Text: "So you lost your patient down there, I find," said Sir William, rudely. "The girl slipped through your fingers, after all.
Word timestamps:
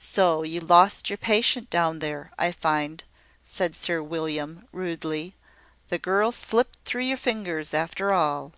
"So 0.00 0.44
you 0.44 0.60
lost 0.62 1.10
your 1.10 1.18
patient 1.18 1.68
down 1.68 1.98
there, 1.98 2.32
I 2.38 2.52
find," 2.52 3.04
said 3.44 3.74
Sir 3.76 4.02
William, 4.02 4.66
rudely. 4.72 5.34
"The 5.90 5.98
girl 5.98 6.32
slipped 6.32 6.78
through 6.86 7.02
your 7.02 7.18
fingers, 7.18 7.74
after 7.74 8.10
all. 8.10 8.54